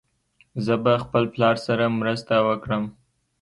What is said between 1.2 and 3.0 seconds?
پلار سره مرسته وکړم.